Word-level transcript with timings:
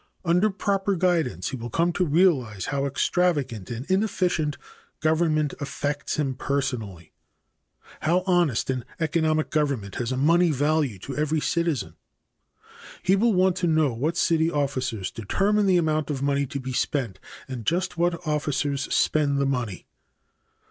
Under 0.25 0.49
proper 0.49 0.95
guidance 0.95 1.49
he 1.49 1.55
will 1.55 1.69
come 1.69 1.93
to 1.93 2.03
realize 2.03 2.65
how 2.73 2.87
extravagant 2.87 3.69
and 3.69 3.85
inefficient 3.85 4.57
government 4.99 5.53
affects 5.59 6.15
him 6.17 6.33
personally, 6.33 7.13
how 7.99 8.23
honest 8.25 8.71
and 8.71 8.83
economic 8.99 9.51
government 9.51 9.93
has 9.97 10.11
a 10.11 10.17
money 10.17 10.49
value 10.49 10.97
to 10.97 11.15
every 11.15 11.39
citizen. 11.39 11.97
He 13.03 13.15
will 13.15 13.35
want 13.35 13.55
to 13.57 13.67
know 13.67 13.93
what 13.93 14.17
city 14.17 14.49
officers 14.49 15.11
determine 15.11 15.67
the 15.67 15.77
amount 15.77 16.09
of 16.09 16.23
money 16.23 16.47
to 16.47 16.59
be 16.59 16.73
spent, 16.73 17.19
and 17.47 17.63
just 17.63 17.95
what 17.95 18.25
officers 18.25 18.91
spend 18.91 19.37
the 19.37 19.45
money. 19.45 19.85